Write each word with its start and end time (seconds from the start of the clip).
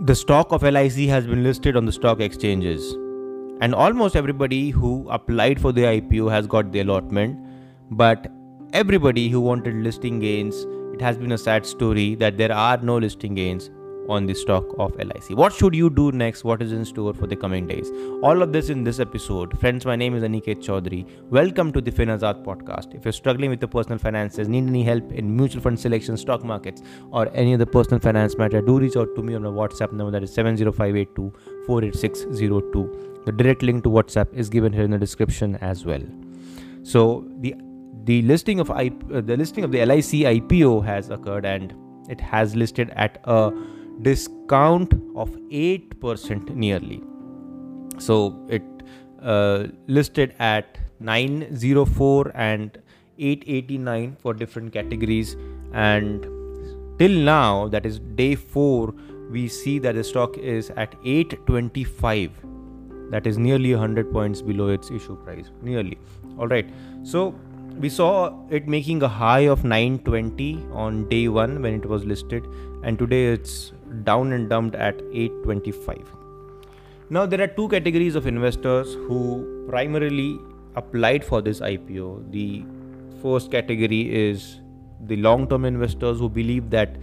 the 0.00 0.14
stock 0.14 0.52
of 0.52 0.62
LIC 0.62 1.08
has 1.08 1.26
been 1.26 1.42
listed 1.42 1.74
on 1.74 1.86
the 1.86 1.92
stock 1.92 2.20
exchanges, 2.20 2.92
and 3.62 3.74
almost 3.74 4.14
everybody 4.14 4.68
who 4.68 5.08
applied 5.08 5.58
for 5.58 5.72
the 5.72 5.82
IPO 5.82 6.30
has 6.30 6.46
got 6.46 6.70
the 6.70 6.80
allotment. 6.80 7.38
But 7.90 8.30
everybody 8.74 9.30
who 9.30 9.40
wanted 9.40 9.76
listing 9.76 10.18
gains, 10.18 10.66
it 10.92 11.00
has 11.00 11.16
been 11.16 11.32
a 11.32 11.38
sad 11.38 11.64
story 11.64 12.14
that 12.16 12.36
there 12.36 12.52
are 12.52 12.76
no 12.76 12.98
listing 12.98 13.34
gains 13.34 13.70
on 14.08 14.26
the 14.26 14.34
stock 14.34 14.64
of 14.78 14.94
LIC. 14.96 15.36
What 15.36 15.52
should 15.52 15.74
you 15.74 15.90
do 15.90 16.12
next? 16.12 16.44
What 16.44 16.62
is 16.62 16.72
in 16.72 16.84
store 16.84 17.12
for 17.14 17.26
the 17.26 17.36
coming 17.36 17.66
days? 17.66 17.90
All 18.22 18.42
of 18.42 18.52
this 18.52 18.68
in 18.68 18.84
this 18.84 19.00
episode. 19.00 19.58
Friends, 19.58 19.84
my 19.84 19.96
name 19.96 20.14
is 20.14 20.22
Aniket 20.22 20.62
Chaudhary. 20.62 21.06
Welcome 21.30 21.72
to 21.72 21.80
the 21.80 21.90
Finazad 21.90 22.44
podcast. 22.44 22.94
If 22.94 23.04
you're 23.04 23.12
struggling 23.12 23.50
with 23.50 23.60
your 23.60 23.68
personal 23.68 23.98
finances, 23.98 24.48
need 24.48 24.66
any 24.66 24.82
help 24.82 25.12
in 25.12 25.36
mutual 25.36 25.62
fund 25.62 25.78
selection, 25.78 26.16
stock 26.16 26.44
markets, 26.44 26.82
or 27.10 27.28
any 27.34 27.54
other 27.54 27.66
personal 27.66 28.00
finance 28.00 28.36
matter, 28.38 28.60
do 28.60 28.78
reach 28.78 28.96
out 28.96 29.14
to 29.16 29.22
me 29.22 29.34
on 29.34 29.42
my 29.42 29.48
WhatsApp 29.48 29.92
number 29.92 30.10
that 30.12 30.22
is 30.22 30.32
70582 30.32 31.32
48602. 31.66 33.22
The 33.26 33.32
direct 33.32 33.62
link 33.62 33.84
to 33.84 33.90
WhatsApp 33.90 34.32
is 34.32 34.48
given 34.48 34.72
here 34.72 34.84
in 34.84 34.90
the 34.90 34.98
description 34.98 35.56
as 35.56 35.84
well. 35.84 36.02
So 36.82 37.26
the 37.40 37.54
the 38.04 38.22
listing 38.22 38.60
of 38.60 38.70
I, 38.70 38.92
uh, 39.12 39.20
the 39.20 39.36
listing 39.36 39.64
of 39.64 39.72
the 39.72 39.84
LIC 39.84 40.22
IPO 40.32 40.84
has 40.84 41.10
occurred 41.10 41.44
and 41.44 41.74
it 42.08 42.20
has 42.20 42.54
listed 42.54 42.90
at 42.90 43.20
a 43.24 43.52
discount 44.02 44.92
of 45.14 45.30
8% 45.50 46.54
nearly. 46.54 47.02
So 47.98 48.44
it 48.48 48.62
uh, 49.22 49.66
listed 49.86 50.34
at 50.38 50.78
904 51.00 52.32
and 52.34 52.78
889 53.18 54.16
for 54.20 54.34
different 54.34 54.72
categories. 54.72 55.36
And 55.72 56.22
till 56.98 57.10
now 57.10 57.68
that 57.68 57.86
is 57.86 57.98
day 58.14 58.34
4 58.34 58.94
we 59.30 59.48
see 59.48 59.78
that 59.80 59.96
the 59.96 60.04
stock 60.04 60.38
is 60.38 60.70
at 60.76 60.94
825 61.04 62.30
that 63.10 63.26
is 63.26 63.38
nearly 63.38 63.72
100 63.72 64.12
points 64.12 64.42
below 64.42 64.68
its 64.68 64.90
issue 64.90 65.16
price 65.16 65.50
nearly. 65.62 65.98
All 66.38 66.48
right. 66.48 66.68
So 67.02 67.34
we 67.78 67.88
saw 67.88 68.34
it 68.50 68.66
making 68.66 69.02
a 69.02 69.08
high 69.08 69.46
of 69.54 69.64
920 69.64 70.66
on 70.72 71.08
day 71.08 71.28
1 71.28 71.62
when 71.62 71.74
it 71.74 71.86
was 71.86 72.04
listed. 72.04 72.44
And 72.82 72.98
today 72.98 73.26
it's 73.26 73.72
down 74.04 74.32
and 74.32 74.48
dumped 74.48 74.74
at 74.74 75.00
825. 75.12 75.98
Now, 77.08 77.24
there 77.24 77.40
are 77.40 77.46
two 77.46 77.68
categories 77.68 78.16
of 78.16 78.26
investors 78.26 78.94
who 78.94 79.66
primarily 79.68 80.38
applied 80.74 81.24
for 81.24 81.40
this 81.40 81.60
IPO. 81.60 82.30
The 82.32 82.64
first 83.22 83.50
category 83.50 84.14
is 84.14 84.60
the 85.06 85.16
long 85.16 85.48
term 85.48 85.64
investors 85.64 86.18
who 86.18 86.28
believe 86.28 86.70
that 86.70 86.96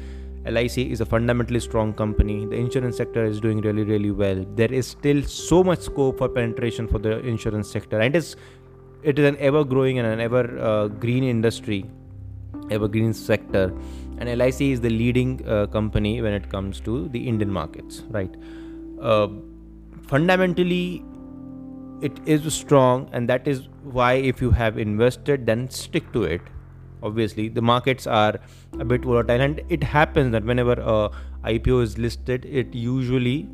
LIC 0.45 0.77
is 0.77 0.99
a 0.99 1.05
fundamentally 1.05 1.59
strong 1.61 1.93
company. 1.93 2.45
The 2.45 2.55
insurance 2.55 2.97
sector 2.97 3.23
is 3.23 3.39
doing 3.39 3.61
really, 3.61 3.83
really 3.83 4.11
well. 4.11 4.45
There 4.55 4.71
is 4.71 4.87
still 4.87 5.23
so 5.23 5.63
much 5.63 5.79
scope 5.79 6.17
for 6.17 6.27
penetration 6.27 6.87
for 6.87 6.99
the 6.99 7.19
insurance 7.19 7.71
sector, 7.71 7.99
and 7.99 8.13
it 8.13 8.17
is 8.17 8.35
it 9.03 9.19
is 9.19 9.25
an 9.25 9.37
ever 9.39 9.63
growing 9.63 9.99
and 9.99 10.07
an 10.07 10.19
ever 10.19 10.59
uh, 10.59 10.87
green 10.87 11.23
industry, 11.23 11.85
ever 12.71 12.87
green 12.87 13.13
sector 13.13 13.73
and 14.23 14.39
LIC 14.39 14.61
is 14.61 14.81
the 14.81 14.89
leading 14.89 15.41
uh, 15.47 15.67
company 15.67 16.21
when 16.21 16.33
it 16.33 16.49
comes 16.49 16.79
to 16.81 17.09
the 17.09 17.27
Indian 17.27 17.51
markets, 17.51 18.03
right? 18.09 18.33
Uh, 19.01 19.27
fundamentally, 20.07 21.03
it 22.01 22.19
is 22.25 22.53
strong, 22.53 23.09
and 23.11 23.27
that 23.29 23.47
is 23.47 23.67
why 23.83 24.13
if 24.13 24.41
you 24.41 24.51
have 24.51 24.77
invested, 24.77 25.45
then 25.45 25.69
stick 25.69 26.11
to 26.13 26.23
it. 26.23 26.41
Obviously, 27.01 27.49
the 27.49 27.61
markets 27.61 28.07
are 28.07 28.39
a 28.79 28.85
bit 28.85 29.03
volatile, 29.03 29.41
and 29.41 29.61
it 29.69 29.83
happens 29.83 30.31
that 30.31 30.45
whenever 30.45 30.73
a 30.73 31.09
IPO 31.43 31.83
is 31.83 31.97
listed, 31.97 32.45
it 32.45 32.73
usually 32.73 33.49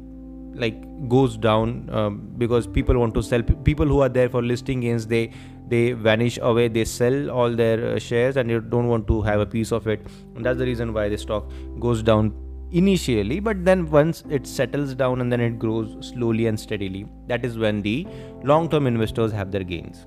like 0.54 0.76
goes 1.08 1.38
down 1.38 1.90
um, 1.92 2.34
because 2.38 2.68
people 2.68 2.98
want 2.98 3.14
to 3.14 3.24
sell 3.24 3.42
people 3.42 3.86
who 3.86 4.02
are 4.02 4.10
there 4.10 4.30
for 4.30 4.42
listing 4.42 4.82
gains 4.82 5.08
they 5.08 5.32
they 5.68 5.94
vanish 5.94 6.38
away 6.42 6.68
they 6.68 6.84
sell 6.84 7.30
all 7.30 7.56
their 7.56 7.96
uh, 7.96 8.00
shares 8.00 8.38
and 8.38 8.50
you 8.50 8.60
don't 8.60 8.88
want 8.88 9.08
to 9.08 9.22
have 9.22 9.40
a 9.40 9.46
piece 9.46 9.72
of 9.72 9.88
it. 9.88 10.06
And 10.36 10.46
that's 10.46 10.58
the 10.58 10.66
reason 10.66 10.94
why 10.94 11.10
the 11.10 11.18
stock 11.18 11.52
goes 11.80 12.04
down 12.04 12.34
initially 12.72 13.40
but 13.40 13.66
then 13.66 13.90
once 13.90 14.24
it 14.30 14.46
settles 14.46 14.94
down 14.94 15.22
and 15.22 15.32
then 15.32 15.42
it 15.42 15.58
grows 15.58 15.98
slowly 16.08 16.46
and 16.46 16.60
steadily 16.60 17.08
that 17.28 17.44
is 17.44 17.58
when 17.58 17.82
the 17.82 18.06
long 18.44 18.70
term 18.70 18.88
investors 18.88 19.32
have 19.32 19.52
their 19.52 19.64
gains. 19.64 20.06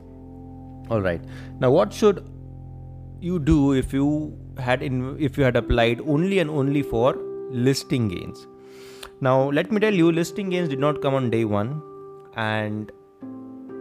All 0.90 1.00
right. 1.00 1.22
Now 1.60 1.70
what 1.70 1.92
should 1.92 2.28
you 3.20 3.38
do 3.38 3.72
if 3.72 3.92
you 3.92 4.36
had 4.58 4.82
in, 4.82 5.16
if 5.18 5.38
you 5.38 5.44
had 5.44 5.56
applied 5.56 6.00
only 6.00 6.40
and 6.40 6.50
only 6.50 6.82
for 6.82 7.16
listing 7.50 8.08
gains 8.08 8.46
now 9.28 9.36
let 9.50 9.72
me 9.72 9.80
tell 9.86 10.02
you 10.02 10.10
listing 10.12 10.50
gains 10.50 10.68
did 10.68 10.84
not 10.88 11.00
come 11.00 11.14
on 11.14 11.30
day 11.30 11.44
1 11.44 11.80
and 12.36 12.92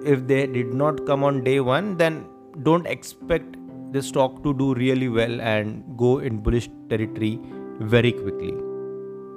if 0.06 0.28
they 0.28 0.48
did 0.48 0.74
not 0.74 1.06
come 1.06 1.24
on 1.24 1.44
day 1.44 1.60
one, 1.60 1.98
then 1.98 2.26
don't 2.64 2.88
expect 2.88 3.58
the 3.92 4.02
stock 4.02 4.44
to 4.44 4.54
do 4.54 4.74
really 4.74 5.10
well 5.10 5.42
and 5.42 5.84
go 5.98 6.20
in 6.20 6.38
bullish 6.38 6.70
territory 6.90 7.40
very 7.80 8.12
quickly. 8.12 8.54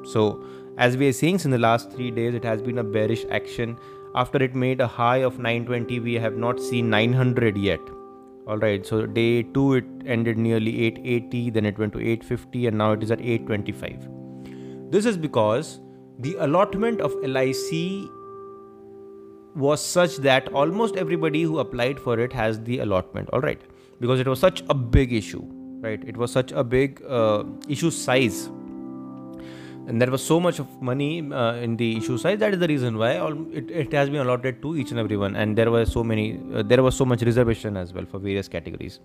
So, 0.05 0.45
as 0.79 0.97
we 0.97 1.09
are 1.09 1.13
seeing 1.13 1.41
in 1.41 1.51
the 1.51 1.59
last 1.59 1.91
three 1.93 2.11
days, 2.11 2.35
it 2.35 2.45
has 2.45 2.63
been 2.63 2.79
a 2.79 2.85
bearish 2.85 3.25
action. 3.31 3.79
After 4.15 4.43
it 4.43 4.55
made 4.55 4.81
a 4.81 4.87
high 4.87 5.19
of 5.19 5.39
920, 5.39 6.01
we 6.01 6.15
have 6.15 6.37
not 6.37 6.61
seen 6.61 6.91
900 6.91 7.57
yet. 7.57 7.81
All 8.47 8.59
right, 8.59 8.85
so 8.85 9.07
day 9.07 9.43
two 9.43 9.75
it 9.75 9.85
ended 10.07 10.37
nearly 10.37 10.85
880, 10.87 11.51
then 11.51 11.67
it 11.67 11.79
went 11.79 11.93
to 11.95 12.01
850, 12.01 12.67
and 12.67 12.79
now 12.79 12.93
it 12.93 13.03
is 13.03 13.11
at 13.11 13.21
825. 13.21 14.09
This 14.91 15.07
is 15.07 15.17
because 15.17 15.81
the 16.19 16.37
allotment 16.41 17.01
of 17.01 17.15
LIC 17.23 18.09
was 19.57 19.85
such 19.85 20.17
that 20.19 20.49
almost 20.53 20.97
everybody 20.97 21.43
who 21.43 21.59
applied 21.59 22.01
for 22.01 22.19
it 22.19 22.33
has 22.33 22.61
the 22.63 22.79
allotment 22.81 23.29
all 23.33 23.41
right? 23.41 23.61
Because 24.01 24.21
it 24.21 24.27
was 24.27 24.41
such 24.41 24.63
a 24.69 24.75
big 24.75 25.13
issue 25.13 25.45
right? 25.85 26.05
It 26.13 26.17
was 26.17 26.33
such 26.33 26.53
a 26.53 26.65
big 26.65 27.03
uh, 27.07 27.45
issue 27.69 27.91
size. 27.91 28.47
And 29.87 30.01
there 30.01 30.11
was 30.11 30.25
so 30.27 30.41
much 30.41 30.59
of 30.59 30.69
money 30.81 31.11
uh, 31.31 31.55
in 31.57 31.77
the 31.77 31.97
issue 31.99 32.17
size 32.17 32.39
that 32.39 32.55
is 32.55 32.61
the 32.61 32.69
reason 32.69 32.97
why 32.97 33.11
it, 33.63 33.71
it 33.71 33.93
has 33.93 34.09
been 34.09 34.23
allotted 34.27 34.63
to 34.63 34.77
each 34.77 34.93
and 34.93 34.99
everyone 34.99 35.37
and 35.37 35.59
there 35.59 35.71
were 35.71 35.85
so 35.85 36.03
many 36.03 36.41
uh, 36.55 36.63
there 36.63 36.83
was 36.83 36.97
so 36.97 37.05
much 37.05 37.23
reservation 37.23 37.77
as 37.77 37.93
well 37.93 38.07
for 38.07 38.19
various 38.19 38.49
categories. 38.49 38.99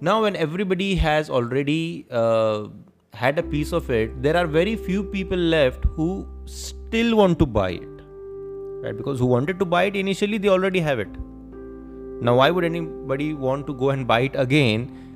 Now 0.00 0.22
when 0.22 0.36
everybody 0.36 0.94
has 1.06 1.28
already 1.28 2.06
uh, 2.08 2.68
had 3.14 3.38
a 3.38 3.42
piece 3.42 3.72
of 3.72 3.90
it 3.90 4.22
there 4.22 4.36
are 4.36 4.46
very 4.46 4.76
few 4.76 5.02
people 5.02 5.38
left 5.38 5.84
who 5.96 6.26
still 6.44 7.16
want 7.16 7.38
to 7.38 7.46
buy 7.46 7.70
it 7.70 8.00
right? 8.82 8.96
Because 8.96 9.18
who 9.18 9.26
wanted 9.26 9.58
to 9.58 9.64
buy 9.64 9.84
it 9.84 9.96
initially 9.96 10.38
they 10.38 10.48
already 10.48 10.80
have 10.80 10.98
it. 10.98 11.08
Now 12.22 12.36
why 12.36 12.50
would 12.50 12.64
anybody 12.64 13.34
want 13.34 13.66
to 13.66 13.74
go 13.74 13.90
and 13.90 14.06
buy 14.06 14.20
it 14.20 14.32
again 14.34 15.09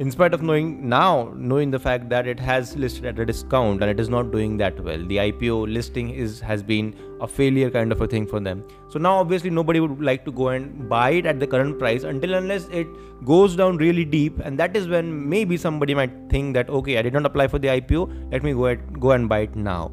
in 0.00 0.10
spite 0.10 0.34
of 0.34 0.42
knowing 0.42 0.88
now 0.88 1.32
knowing 1.36 1.70
the 1.70 1.78
fact 1.78 2.08
that 2.08 2.26
it 2.26 2.40
has 2.40 2.76
listed 2.76 3.04
at 3.04 3.18
a 3.18 3.24
discount 3.24 3.80
and 3.80 3.88
it 3.88 4.00
is 4.00 4.08
not 4.08 4.32
doing 4.32 4.56
that 4.56 4.78
well 4.82 4.98
the 5.06 5.18
ipo 5.18 5.72
listing 5.72 6.10
is 6.10 6.40
has 6.40 6.64
been 6.64 6.92
a 7.20 7.28
failure 7.28 7.70
kind 7.70 7.92
of 7.92 8.00
a 8.00 8.06
thing 8.06 8.26
for 8.26 8.40
them. 8.40 8.64
So 8.88 8.98
now 8.98 9.16
obviously 9.16 9.50
nobody 9.50 9.80
would 9.80 10.00
like 10.00 10.24
to 10.24 10.32
go 10.32 10.48
and 10.48 10.88
buy 10.88 11.10
it 11.10 11.26
at 11.26 11.38
the 11.40 11.46
current 11.46 11.78
price 11.78 12.02
until 12.02 12.34
unless 12.34 12.66
it 12.68 12.88
goes 13.24 13.56
down 13.56 13.76
really 13.76 14.04
deep. 14.04 14.38
And 14.40 14.58
that 14.58 14.76
is 14.76 14.88
when 14.88 15.28
maybe 15.28 15.56
somebody 15.56 15.94
might 15.94 16.12
think 16.28 16.54
that 16.54 16.68
okay 16.68 16.98
i 16.98 17.02
did 17.02 17.12
not 17.12 17.24
apply 17.24 17.46
for 17.46 17.58
the 17.58 17.68
ipo 17.68 18.32
let 18.32 18.42
me 18.42 18.52
go 18.52 18.66
ahead, 18.66 19.00
go 19.00 19.12
and 19.12 19.28
buy 19.28 19.40
it 19.40 19.54
now. 19.54 19.92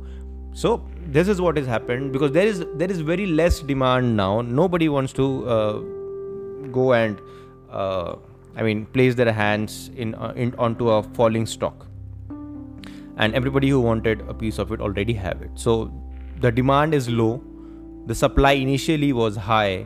So 0.54 0.86
this 1.08 1.28
is 1.28 1.40
what 1.40 1.58
has 1.58 1.68
happened 1.68 2.12
because 2.12 2.32
there 2.32 2.48
is 2.48 2.66
there 2.76 2.92
is 2.92 3.00
very 3.02 3.28
less 3.28 3.60
demand 3.60 4.18
now. 4.18 4.42
Nobody 4.42 4.90
wants 4.90 5.14
to 5.14 5.48
uh, 5.48 5.74
go 6.80 6.94
and 6.94 7.22
uh, 7.70 8.16
i 8.56 8.64
mean 8.64 8.86
place 8.88 9.16
their 9.16 9.32
hands 9.32 9.90
in, 9.96 10.16
uh, 10.16 10.34
in 10.36 10.54
onto 10.58 10.90
a 10.90 11.04
falling 11.04 11.46
stock. 11.46 11.88
And 13.18 13.36
everybody 13.36 13.70
who 13.70 13.80
wanted 13.80 14.22
a 14.22 14.34
piece 14.34 14.58
of 14.58 14.72
it 14.72 14.82
already 14.82 15.14
have 15.14 15.42
it. 15.42 15.52
So 15.54 15.94
the 16.40 16.52
demand 16.52 16.96
is 16.96 17.08
low. 17.08 17.44
The 18.08 18.16
supply 18.16 18.54
initially 18.54 19.14
was 19.14 19.36
high. 19.36 19.86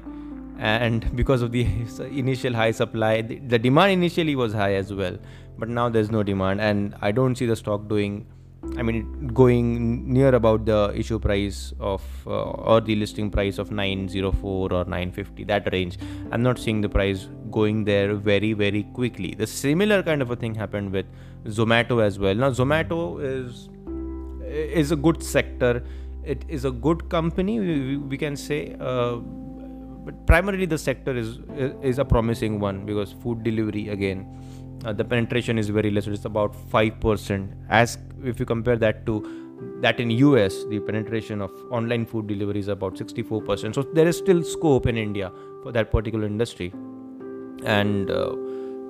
And 0.58 1.14
because 1.22 1.42
of 1.42 1.52
the 1.52 1.64
initial 2.12 2.54
high 2.54 2.72
supply 2.72 3.22
the, 3.22 3.40
the 3.40 3.60
demand 3.60 3.92
initially 3.92 4.36
was 4.36 4.54
high 4.54 4.76
as 4.76 4.94
well. 4.94 5.18
But 5.58 5.70
now 5.70 5.90
there's 5.90 6.12
no 6.12 6.24
demand. 6.24 6.62
And 6.62 6.96
i 7.02 7.12
don't 7.12 7.36
see 7.36 7.46
the 7.46 7.56
stock 7.56 7.90
doing 7.90 8.26
I 8.78 8.82
mean, 8.82 9.28
going 9.28 10.12
near 10.12 10.36
about 10.36 10.66
the 10.66 10.92
issue 10.96 11.18
price 11.18 11.74
of 11.80 12.02
uh, 12.28 12.42
or 12.72 12.82
the 12.82 12.96
listing 12.96 13.32
price 13.32 13.58
of 13.58 13.72
904 13.72 14.74
or 14.74 14.84
950, 14.84 15.44
that 15.46 15.72
range. 15.72 15.98
I'm 16.32 16.44
not 16.44 16.60
seeing 16.60 16.82
the 16.82 16.90
price 16.90 17.30
going 17.52 17.86
there 17.86 18.16
very, 18.16 18.52
very 18.54 18.84
quickly. 18.94 19.34
The 19.34 19.48
similar 19.48 20.04
kind 20.04 20.22
of 20.22 20.32
a 20.32 20.36
thing 20.36 20.56
happened 20.56 20.92
with 20.92 21.06
Zomato 21.46 22.04
as 22.04 22.20
well. 22.20 22.36
Now, 22.36 22.52
Zomato 22.52 23.22
is 23.24 23.70
is 24.46 24.92
a 24.92 24.96
good 24.96 25.24
sector. 25.24 25.84
It 26.24 26.44
is 26.50 26.66
a 26.66 26.72
good 26.72 27.08
company, 27.10 27.60
we, 27.60 27.98
we 27.98 28.18
can 28.18 28.36
say. 28.36 28.76
Uh, 28.80 29.16
but 30.06 30.28
primarily, 30.28 30.66
the 30.66 30.78
sector 30.78 31.16
is 31.16 31.40
is 31.82 31.98
a 31.98 32.06
promising 32.06 32.60
one 32.60 32.86
because 32.86 33.14
food 33.24 33.44
delivery 33.44 33.90
again 33.90 34.28
uh, 34.84 34.94
the 34.94 35.06
penetration 35.06 35.58
is 35.58 35.70
very 35.70 35.92
less 35.92 36.08
it's 36.08 36.26
about 36.26 36.54
5% 36.70 37.54
as 37.70 37.98
if 38.24 38.40
you 38.40 38.46
compare 38.46 38.76
that 38.78 39.06
to 39.06 39.16
that 39.82 40.00
in 40.00 40.12
us 40.12 40.66
the 40.66 40.80
penetration 40.80 41.42
of 41.42 41.52
online 41.72 42.06
food 42.06 42.28
delivery 42.28 42.60
is 42.60 42.68
about 42.68 42.96
64% 42.96 43.74
so 43.74 43.82
there 43.82 44.08
is 44.08 44.18
still 44.18 44.44
scope 44.44 44.86
in 44.86 44.98
india 44.98 45.32
for 45.64 45.72
that 45.72 45.92
particular 45.92 46.28
industry. 46.28 46.74
And 47.64 48.12
uh, 48.12 48.36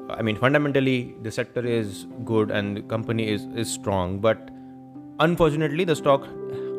i 0.09 0.21
mean 0.21 0.35
fundamentally 0.35 1.15
the 1.21 1.31
sector 1.31 1.65
is 1.65 2.07
good 2.25 2.51
and 2.51 2.77
the 2.77 2.81
company 2.81 3.27
is, 3.27 3.45
is 3.55 3.71
strong 3.71 4.19
but 4.19 4.49
unfortunately 5.19 5.83
the 5.83 5.95
stock 5.95 6.27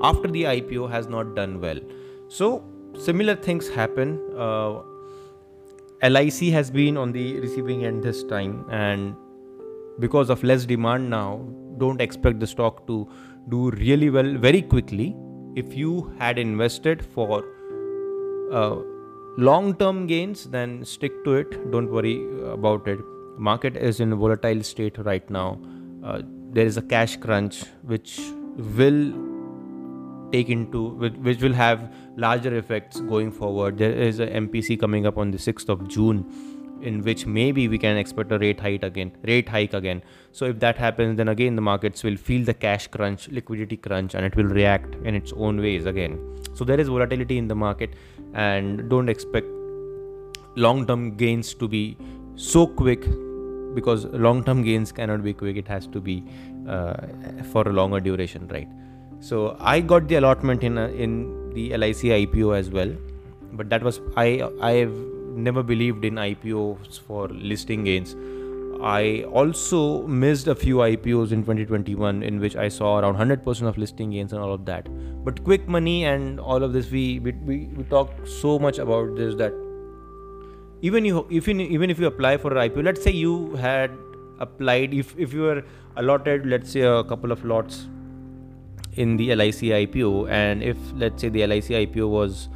after 0.03 0.29
the 0.29 0.43
ipo 0.45 0.91
has 0.91 1.09
not 1.09 1.35
done 1.35 1.61
well. 1.61 1.81
So 2.29 2.65
similar 2.99 3.35
things 3.35 3.69
happen. 3.69 4.21
Uh, 4.37 4.81
lic 6.03 6.33
has 6.53 6.71
been 6.71 6.97
on 6.97 7.13
the 7.13 7.41
receiving 7.41 7.85
end 7.85 8.03
this 8.03 8.23
time 8.25 8.65
and 8.71 9.15
because 9.99 10.31
of 10.31 10.43
less 10.45 10.67
demand 10.67 11.09
now 11.09 11.41
don't 11.79 12.01
expect 12.01 12.41
the 12.41 12.47
stock 12.47 12.87
to 12.87 13.09
do 13.49 13.71
really 13.71 14.11
well 14.11 14.35
very 14.37 14.63
quickly. 14.63 15.15
If 15.55 15.75
you 15.75 16.13
had 16.19 16.39
invested 16.39 17.05
for 17.05 17.45
uh, 18.53 18.77
long 19.39 19.75
term 19.77 20.07
gains 20.07 20.45
then 20.45 20.85
stick 20.85 21.25
to 21.25 21.35
it. 21.35 21.71
Don't 21.71 21.91
worry 21.91 22.27
about 22.51 22.87
it. 22.89 22.99
Market 23.39 23.77
is 23.77 24.01
in 24.01 24.13
a 24.13 24.17
volatile 24.17 24.63
state 24.63 24.99
right 24.99 25.29
now. 25.31 25.61
Uh, 26.05 26.23
there 26.53 26.67
is 26.67 26.77
a 26.77 26.83
cash 26.83 27.17
crunch 27.17 27.65
which 27.83 28.21
will 28.57 29.13
take 30.33 30.49
into 30.49 30.91
which 31.27 31.41
will 31.41 31.53
have 31.53 31.93
larger 32.17 32.57
effects 32.57 33.01
going 33.01 33.31
forward. 33.31 33.79
There 33.79 33.93
is 33.93 34.21
a 34.21 34.27
mpc 34.27 34.79
coming 34.81 35.07
up 35.07 35.19
on 35.19 35.31
the 35.31 35.39
6th 35.39 35.69
of 35.69 35.89
june 35.89 36.25
in 36.83 37.03
which 37.03 37.25
maybe 37.27 37.69
we 37.69 37.79
can 37.79 37.97
expect 37.97 38.33
a 38.33 38.39
rate 38.39 38.61
hike 38.61 38.83
again 38.83 39.13
rate 39.25 39.49
hike 39.49 39.75
again. 39.75 40.03
So 40.33 40.47
if 40.47 40.59
that 40.61 40.77
happens 40.77 41.17
then 41.17 41.29
again 41.29 41.57
the 41.57 41.63
markets 41.63 42.03
will 42.03 42.17
feel 42.17 42.45
the 42.45 42.55
cash 42.55 42.87
crunch 42.87 43.29
liquidity 43.29 43.77
crunch 43.77 44.15
and 44.15 44.25
it 44.25 44.37
will 44.37 44.53
react 44.61 44.95
in 44.97 45.15
its 45.15 45.33
own 45.37 45.61
ways 45.61 45.87
again. 45.87 46.19
So 46.55 46.65
there 46.65 46.81
is 46.81 46.89
volatility 46.89 47.39
in 47.39 47.49
the 47.49 47.55
market 47.55 47.95
and 48.35 48.89
don't 48.91 49.09
expect 49.09 49.47
long 50.57 50.87
term 50.87 51.17
gains 51.17 51.55
to 51.55 51.69
be 51.69 51.97
so 52.35 52.67
quick 52.67 53.07
because 53.75 54.05
long 54.07 54.43
term 54.45 54.63
gains 54.63 54.93
cannot 54.93 55.23
be 55.23 55.33
quick. 55.33 55.57
It 55.57 55.69
has 55.69 55.87
to 55.89 56.01
be 56.01 56.25
uh, 56.69 56.97
for 57.53 57.69
a 57.69 57.73
longer 57.73 58.01
duration 58.01 58.49
right 58.49 58.69
so 59.21 59.57
i 59.61 59.81
got 59.81 60.09
the 60.09 60.17
allotment 60.17 60.63
in 60.63 60.79
uh, 60.79 60.89
in 60.89 61.47
the 61.55 61.77
lic 61.77 61.97
ipo 61.97 62.57
as 62.57 62.71
well. 62.71 62.95
But 63.53 63.71
that 63.71 63.83
was 63.83 64.01
i 64.17 64.27
i've 64.61 64.97
never 65.49 65.63
believed 65.63 66.05
in 66.05 66.15
ipos 66.15 67.01
for 67.01 67.29
listing 67.29 67.85
gains. 67.85 68.17
I 68.79 69.25
also 69.41 70.07
missed 70.07 70.49
a 70.49 70.55
few 70.55 70.77
ipos 70.87 71.33
in 71.33 71.43
2021 71.43 72.23
in 72.23 72.41
which 72.41 72.57
i 72.57 72.69
saw 72.69 72.99
around 72.99 73.17
100% 73.17 73.63
of 73.67 73.79
listing 73.79 74.11
gains 74.11 74.35
and 74.35 74.43
all 74.43 74.53
of 74.53 74.67
that. 74.67 74.89
But 75.25 75.43
quick 75.45 75.67
money 75.67 76.05
and 76.05 76.39
all 76.39 76.63
of 76.63 76.75
this 76.75 76.91
we 76.91 77.19
we, 77.21 77.33
we, 77.33 77.57
we 77.79 77.85
talk 77.85 78.11
so 78.27 78.59
much 78.59 78.79
about 78.79 79.17
this 79.17 79.35
that 79.37 79.53
even 80.83 81.07
you 81.07 81.27
if 81.31 81.49
you, 81.49 81.59
even 81.61 81.91
if 81.91 81.99
you 81.99 82.07
apply 82.07 82.37
for 82.37 82.57
an 82.57 82.69
ipo 82.69 82.85
let's 82.85 83.03
say 83.03 83.11
you 83.11 83.57
had 83.57 83.91
applied 84.41 84.93
if 84.93 85.19
if 85.19 85.33
you 85.33 85.41
were 85.41 85.63
allotted 85.97 86.45
let's 86.45 86.71
say 86.71 86.81
a 86.81 87.03
couple 87.05 87.33
of 87.33 87.45
lots 87.45 87.87
in 88.97 89.17
the 89.17 89.35
LIC 89.35 89.61
IPO, 89.83 90.31
and 90.31 90.63
if 90.63 90.77
let's 90.95 91.21
say 91.21 91.29
the 91.29 91.47
LIC 91.47 91.65
IPO 91.65 92.09
was 92.09 92.49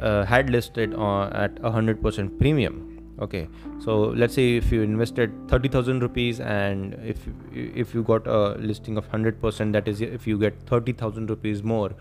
uh, 0.00 0.24
had 0.24 0.50
listed 0.50 0.94
on, 0.94 1.32
at 1.32 1.54
100% 1.56 2.38
premium 2.38 2.96
okay? 3.20 3.48
So 3.78 3.98
let's 3.98 4.34
say 4.34 4.56
if 4.56 4.70
you 4.72 4.82
invested 4.82 5.32
30000 5.48 6.00
rupees 6.00 6.40
and 6.40 6.94
if 7.04 7.18
if 7.52 7.94
you 7.94 8.02
got 8.02 8.26
a 8.26 8.56
listing 8.58 8.96
of 8.96 9.10
100% 9.10 9.72
that 9.72 9.88
is 9.88 10.00
if 10.00 10.26
you 10.26 10.38
get 10.38 10.60
30000 10.66 11.30
rupees 11.30 11.62
more 11.62 11.92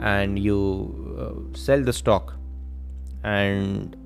and 0.00 0.38
you 0.38 1.16
uh, 1.18 1.56
sell 1.56 1.82
the 1.82 1.92
stock 1.92 2.34
and 3.22 3.96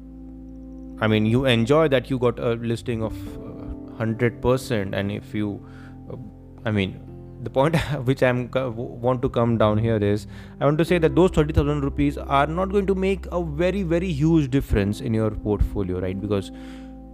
i 1.00 1.06
mean 1.08 1.26
you 1.26 1.44
enjoy 1.44 1.88
that 1.88 2.08
you 2.10 2.18
got 2.18 2.38
a 2.38 2.52
listing 2.54 3.02
of 3.02 3.12
uh, 3.36 4.04
100% 4.04 4.94
and 4.94 5.10
if 5.10 5.34
you 5.34 5.66
uh, 6.12 6.16
i 6.64 6.70
mean 6.70 7.07
the 7.42 7.50
point 7.50 7.76
which 8.04 8.22
I'm 8.22 8.50
want 8.52 9.22
to 9.22 9.28
come 9.28 9.58
down 9.58 9.78
here 9.78 9.96
is 9.96 10.26
I 10.60 10.64
want 10.64 10.78
to 10.78 10.84
say 10.84 10.98
that 10.98 11.14
those 11.14 11.30
30,000 11.30 11.82
rupees 11.82 12.18
are 12.18 12.46
not 12.46 12.70
going 12.70 12.86
to 12.86 12.94
make 12.94 13.26
a 13.32 13.42
very 13.42 13.82
very 13.82 14.10
huge 14.10 14.50
difference 14.50 15.00
in 15.00 15.14
your 15.14 15.30
portfolio 15.30 16.00
right? 16.00 16.20
Because 16.20 16.50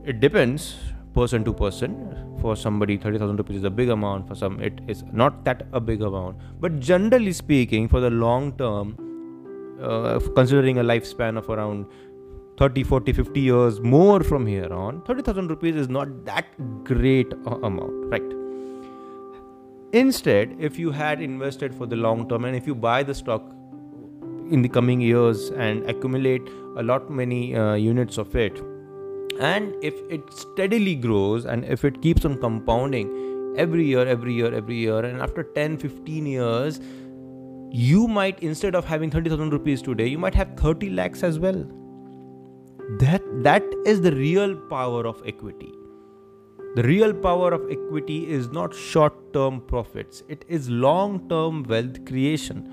it 0.04 0.20
depends 0.20 0.76
person 1.14 1.44
to 1.44 1.52
person. 1.52 2.20
For 2.40 2.56
somebody 2.56 2.98
30,000 2.98 3.36
rupees 3.36 3.58
is 3.58 3.64
a 3.64 3.70
big 3.70 3.88
amount. 3.88 4.28
For 4.28 4.34
some 4.34 4.60
it 4.60 4.80
is 4.86 5.02
not 5.12 5.44
that 5.44 5.66
a 5.72 5.80
big 5.80 6.02
amount. 6.02 6.36
But 6.60 6.80
generally 6.80 7.32
speaking 7.32 7.88
for 7.88 8.00
the 8.00 8.10
long 8.10 8.52
term 8.58 8.96
uh, 9.80 10.20
considering 10.34 10.78
a 10.78 10.84
lifespan 10.84 11.38
of 11.38 11.48
around 11.48 11.86
30 12.58 12.84
40 12.84 13.12
50 13.12 13.40
years 13.40 13.80
more 13.80 14.22
from 14.22 14.46
here 14.46 14.72
on 14.72 15.02
30000 15.06 15.48
rupees 15.48 15.74
is 15.74 15.88
not 15.88 16.24
that 16.24 16.46
great 16.84 17.32
amount 17.62 18.06
right 18.12 18.43
Instead, 19.98 20.56
if 20.58 20.76
you 20.76 20.90
had 20.90 21.22
invested 21.22 21.72
for 21.72 21.86
the 21.86 21.94
long 21.94 22.28
term 22.28 22.44
and 22.44 22.56
if 22.56 22.66
you 22.66 22.74
buy 22.74 23.04
the 23.04 23.14
stock 23.14 23.42
in 24.50 24.60
the 24.60 24.68
coming 24.68 25.00
years 25.00 25.50
and 25.50 25.88
accumulate 25.88 26.42
a 26.76 26.82
lot 26.82 27.08
many 27.08 27.54
uh, 27.54 27.74
units 27.74 28.18
of 28.18 28.34
it 28.34 28.60
and 29.38 29.72
if 29.82 29.94
it 30.10 30.32
steadily 30.32 30.96
grows 30.96 31.44
and 31.44 31.64
if 31.64 31.84
it 31.84 32.02
keeps 32.02 32.24
on 32.24 32.40
compounding 32.40 33.54
every 33.56 33.84
year 33.84 34.04
every 34.04 34.34
year 34.34 34.52
every 34.52 34.74
year 34.74 34.98
and 35.04 35.22
after 35.22 35.44
10 35.44 35.78
15 35.78 36.26
years 36.26 36.80
you 37.70 38.08
might 38.08 38.42
instead 38.42 38.74
of 38.74 38.84
having 38.84 39.12
30000 39.12 39.52
rupees 39.52 39.80
today 39.80 40.08
you 40.08 40.18
might 40.18 40.34
have 40.34 40.56
30 40.56 40.90
lakhs 40.90 41.22
as 41.22 41.38
well. 41.38 41.64
That 42.98 43.22
that 43.44 43.62
is 43.86 44.00
the 44.00 44.12
real 44.12 44.56
power 44.74 45.06
of 45.06 45.22
equity 45.24 45.72
the 46.74 46.82
real 46.82 47.12
power 47.12 47.52
of 47.52 47.70
equity 47.70 48.28
is 48.28 48.48
not 48.50 48.74
short 48.74 49.32
term 49.32 49.60
profits, 49.60 50.22
it 50.28 50.44
is 50.48 50.68
long 50.68 51.28
term 51.28 51.62
wealth 51.64 52.04
creation. 52.04 52.68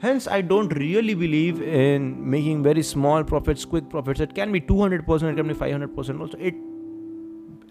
Hence, 0.00 0.26
I 0.26 0.40
don't 0.42 0.68
really 0.76 1.14
believe 1.14 1.62
in 1.62 2.28
making 2.28 2.62
very 2.62 2.82
small 2.82 3.24
profits, 3.24 3.64
quick 3.64 3.88
profits. 3.88 4.20
It 4.20 4.34
can 4.34 4.52
be 4.52 4.60
200%, 4.60 5.32
it 5.32 5.36
can 5.36 5.48
be 5.48 5.54
500% 5.54 6.20
also. 6.20 6.36
It, 6.36 6.54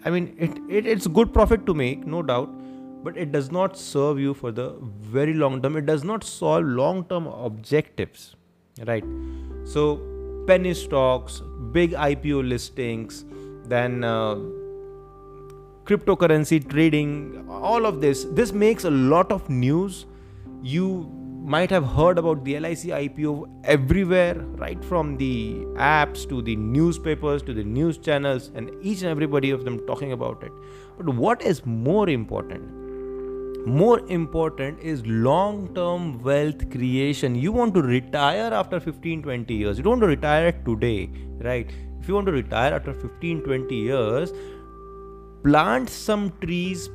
I 0.04 0.10
mean, 0.10 0.34
it, 0.38 0.50
it 0.68 0.86
it's 0.86 1.06
good 1.06 1.32
profit 1.32 1.64
to 1.66 1.74
make, 1.74 2.06
no 2.06 2.22
doubt, 2.22 2.50
but 3.04 3.16
it 3.16 3.30
does 3.30 3.52
not 3.52 3.76
serve 3.76 4.18
you 4.18 4.34
for 4.34 4.50
the 4.50 4.70
very 4.80 5.34
long 5.34 5.62
term. 5.62 5.76
It 5.76 5.86
does 5.86 6.02
not 6.02 6.24
solve 6.24 6.64
long 6.64 7.04
term 7.04 7.26
objectives, 7.26 8.34
right? 8.86 9.04
So, 9.64 10.00
penny 10.46 10.74
stocks, 10.74 11.40
big 11.72 11.92
IPO 11.92 12.48
listings, 12.48 13.24
then 13.66 14.02
uh, 14.02 14.36
cryptocurrency 15.84 16.58
trading 16.68 17.46
all 17.48 17.86
of 17.86 18.00
this 18.00 18.24
this 18.40 18.52
makes 18.52 18.84
a 18.84 18.90
lot 18.90 19.30
of 19.30 19.48
news. 19.50 20.06
You 20.62 21.10
might 21.54 21.70
have 21.70 21.84
heard 21.84 22.18
about 22.18 22.42
the 22.44 22.58
LIC 22.58 22.84
IPO 22.98 23.32
everywhere 23.64 24.34
right 24.62 24.82
from 24.82 25.18
the 25.18 25.56
apps 25.76 26.26
to 26.28 26.40
the 26.40 26.56
newspapers 26.56 27.42
to 27.42 27.52
the 27.52 27.64
news 27.64 27.98
channels 27.98 28.50
and 28.54 28.70
each 28.80 29.02
and 29.02 29.10
everybody 29.10 29.50
of 29.50 29.66
them 29.66 29.78
talking 29.86 30.12
about 30.12 30.42
it. 30.42 30.52
But 30.96 31.14
what 31.14 31.42
is 31.42 31.66
more 31.66 32.08
important? 32.08 33.66
More 33.66 34.00
important 34.08 34.80
is 34.80 35.06
long 35.06 35.74
term 35.74 36.22
wealth 36.22 36.70
creation. 36.70 37.34
You 37.34 37.52
want 37.52 37.74
to 37.74 37.82
retire 37.82 38.52
after 38.54 38.80
15 38.80 39.22
20 39.22 39.54
years. 39.54 39.76
You 39.76 39.84
don't 39.84 39.98
want 39.98 40.02
to 40.02 40.08
retire 40.08 40.52
today 40.64 41.10
right? 41.40 41.70
If 42.00 42.08
you 42.08 42.14
want 42.14 42.26
to 42.26 42.32
retire 42.32 42.72
after 42.74 42.92
15 42.92 43.42
20 43.42 43.74
years 43.74 44.32
plant 45.44 45.90
some 45.90 46.30
trees 46.40 46.90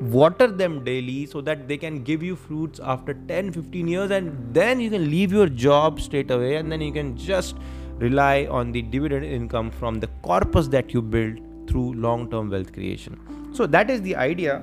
water 0.00 0.48
them 0.48 0.82
daily 0.84 1.26
so 1.26 1.40
that 1.40 1.68
they 1.68 1.76
can 1.76 2.02
give 2.02 2.22
you 2.22 2.34
fruits 2.34 2.80
after 2.82 3.14
10 3.14 3.52
15 3.52 3.88
years 3.88 4.10
and 4.10 4.54
then 4.54 4.80
you 4.80 4.90
can 4.90 5.08
leave 5.10 5.32
your 5.32 5.46
job 5.48 6.00
straight 6.00 6.30
away 6.30 6.56
and 6.56 6.72
then 6.72 6.80
you 6.80 6.92
can 6.92 7.16
just 7.16 7.56
rely 7.98 8.46
on 8.50 8.72
the 8.72 8.82
dividend 8.82 9.24
income 9.24 9.70
from 9.70 10.00
the 10.00 10.08
corpus 10.22 10.68
that 10.68 10.92
you 10.92 11.00
build 11.00 11.40
through 11.68 11.92
long 11.94 12.30
term 12.30 12.50
wealth 12.50 12.72
creation. 12.72 13.18
So 13.52 13.66
that 13.66 13.90
is 13.90 14.02
the 14.02 14.16
idea. 14.16 14.62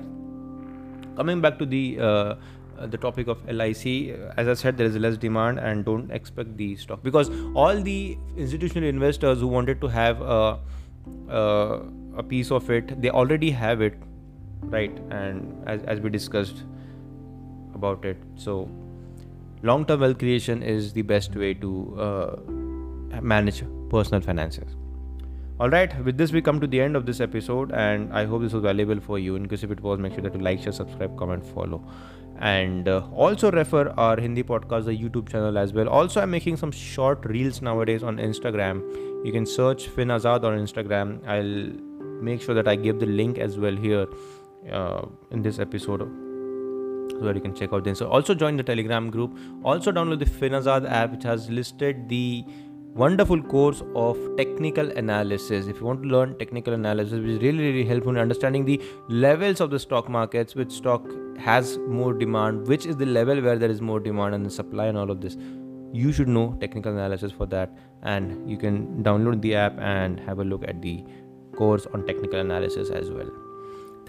Coming 1.16 1.40
back 1.40 1.58
to 1.58 1.66
the 1.66 1.98
uh, 1.98 2.34
the 2.86 2.96
topic 2.96 3.28
of 3.28 3.44
LIC, 3.46 3.86
as 4.36 4.48
I 4.48 4.54
said, 4.54 4.78
there 4.78 4.86
is 4.86 4.96
less 4.96 5.16
demand 5.16 5.58
and 5.58 5.84
don't 5.84 6.10
expect 6.10 6.56
the 6.56 6.76
stock. 6.76 7.02
Because 7.02 7.30
all 7.54 7.80
the 7.80 8.16
institutional 8.36 8.88
investors 8.88 9.40
who 9.40 9.48
wanted 9.48 9.80
to 9.82 9.88
have 9.88 10.22
a, 10.22 10.58
a 11.28 11.82
a 12.16 12.22
piece 12.22 12.50
of 12.50 12.70
it. 12.70 13.00
They 13.00 13.10
already 13.10 13.50
have 13.50 13.80
it 13.80 13.94
right? 14.64 14.96
And 15.10 15.68
as, 15.68 15.82
as 15.84 16.00
we 16.00 16.10
discussed 16.10 16.64
about 17.74 18.04
it. 18.04 18.16
So 18.36 18.68
long 19.62 19.84
term 19.84 20.00
wealth 20.00 20.18
creation 20.18 20.62
is 20.62 20.92
the 20.92 21.02
best 21.02 21.34
way 21.34 21.54
to 21.54 21.96
uh, 21.98 22.36
manage 23.20 23.62
personal 23.88 24.20
finances. 24.20 24.76
All 25.58 25.68
right 25.68 25.92
with 26.04 26.16
this 26.16 26.32
we 26.32 26.40
come 26.40 26.58
to 26.58 26.66
the 26.66 26.80
end 26.80 26.96
of 26.96 27.04
this 27.04 27.20
episode 27.20 27.70
and 27.72 28.14
i 28.14 28.24
hope 28.24 28.40
this 28.40 28.54
was 28.54 28.62
valuable 28.62 28.98
for 28.98 29.18
you. 29.18 29.36
In 29.36 29.46
case 29.46 29.62
if 29.62 29.70
it 29.70 29.80
was 29.80 29.98
make 29.98 30.14
sure 30.14 30.22
that 30.22 30.34
you 30.34 30.40
like 30.40 30.62
share 30.62 30.72
subscribe 30.72 31.18
comment 31.18 31.44
follow. 31.44 31.84
And 32.38 32.88
uh, 32.88 33.02
also 33.12 33.50
refer 33.50 33.90
our 33.98 34.18
hindi 34.18 34.42
podcast 34.42 34.86
the 34.86 34.96
youtube 34.96 35.28
channel 35.28 35.58
as 35.58 35.74
well. 35.74 35.88
Also 35.90 36.22
i'm 36.22 36.30
making 36.30 36.56
some 36.56 36.72
short 36.72 37.26
reels 37.26 37.60
nowadays 37.60 38.02
on 38.02 38.16
instagram. 38.16 38.82
You 39.22 39.32
can 39.32 39.44
search 39.44 39.88
fin 39.88 40.08
azad 40.08 40.44
on 40.44 40.58
instagram. 40.58 41.22
I'll 41.28 41.89
make 42.20 42.42
sure 42.42 42.54
that 42.54 42.68
i 42.68 42.76
give 42.76 43.00
the 43.00 43.06
link 43.06 43.38
as 43.38 43.58
well 43.58 43.76
here 43.76 44.06
uh, 44.70 45.02
in 45.30 45.42
this 45.42 45.58
episode 45.58 46.00
so 47.20 47.26
that 47.26 47.34
you 47.34 47.40
can 47.40 47.54
check 47.54 47.72
out 47.72 47.84
this 47.84 47.98
so 47.98 48.08
also 48.08 48.34
join 48.34 48.56
the 48.56 48.62
telegram 48.62 49.10
group. 49.10 49.36
Also 49.62 49.92
download 49.92 50.18
the 50.18 50.24
finazad 50.24 50.90
app 50.90 51.12
which 51.12 51.24
has 51.24 51.50
listed 51.50 52.08
the 52.08 52.44
wonderful 52.94 53.40
course 53.42 53.82
of 53.94 54.18
technical 54.36 54.90
analysis. 54.92 55.66
If 55.66 55.80
you 55.80 55.86
want 55.86 56.02
to 56.02 56.08
learn 56.08 56.36
technical 56.38 56.72
analysis 56.74 57.20
which 57.20 57.30
is 57.30 57.42
really 57.42 57.72
really 57.72 57.84
helpful 57.84 58.12
in 58.12 58.18
understanding 58.18 58.64
the 58.64 58.80
levels 59.08 59.60
of 59.60 59.70
the 59.70 59.78
stock 59.78 60.08
markets 60.08 60.54
which 60.54 60.72
stock 60.72 61.06
has 61.38 61.78
more 61.78 62.12
demand 62.14 62.66
which 62.66 62.86
is 62.86 62.96
the 62.96 63.06
level 63.06 63.40
where 63.40 63.58
there 63.58 63.70
is 63.70 63.80
more 63.80 64.00
demand 64.00 64.34
and 64.34 64.44
the 64.44 64.50
supply 64.50 64.86
and 64.86 64.98
all 64.98 65.10
of 65.10 65.20
this 65.20 65.36
you 65.92 66.12
should 66.12 66.28
know 66.28 66.56
technical 66.60 66.92
analysis 66.92 67.32
for 67.32 67.46
that. 67.46 67.70
And 68.02 68.48
you 68.50 68.56
can 68.56 69.02
download 69.02 69.42
the 69.42 69.54
app 69.54 69.78
and 69.78 70.20
have 70.20 70.38
a 70.38 70.44
look 70.44 70.64
at 70.66 70.80
the 70.80 71.04
course 71.62 71.86
on 71.94 72.06
technical 72.06 72.40
analysis 72.40 72.90
as 73.00 73.10
well 73.10 73.32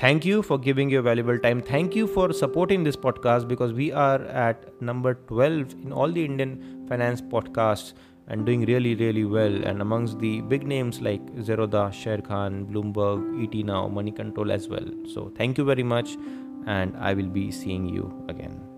thank 0.03 0.25
you 0.25 0.41
for 0.41 0.58
giving 0.67 0.89
your 0.89 1.01
valuable 1.01 1.39
time 1.48 1.62
thank 1.72 1.96
you 1.96 2.08
for 2.08 2.31
supporting 2.43 2.84
this 2.84 2.96
podcast 3.08 3.48
because 3.48 3.74
we 3.81 3.91
are 3.91 4.22
at 4.46 4.70
number 4.81 5.13
12 5.34 5.75
in 5.84 5.91
all 5.91 6.20
the 6.20 6.25
indian 6.25 6.55
finance 6.88 7.22
podcasts 7.22 7.93
and 8.31 8.46
doing 8.46 8.65
really, 8.65 8.96
really 8.96 9.25
well. 9.25 9.53
And 9.65 9.81
amongst 9.81 10.20
the 10.20 10.41
big 10.41 10.65
names 10.65 11.01
like 11.01 11.25
Zerodha, 11.36 11.86
Sharekhan, 12.01 12.65
Bloomberg, 12.72 13.22
ET 13.43 13.65
Now, 13.65 13.88
Money 13.88 14.12
Control 14.12 14.51
as 14.51 14.67
well. 14.67 14.86
So 15.13 15.31
thank 15.38 15.58
you 15.58 15.65
very 15.65 15.84
much, 15.84 16.17
and 16.65 16.96
I 16.98 17.13
will 17.13 17.31
be 17.39 17.51
seeing 17.51 17.88
you 17.89 18.25
again. 18.29 18.71